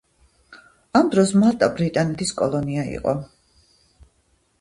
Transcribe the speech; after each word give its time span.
ამ 0.99 1.11
დროს 1.15 1.33
მალტა 1.43 1.69
ბრიტანეთის 1.79 2.31
კოლონია 2.39 2.87
იყო. 2.95 3.15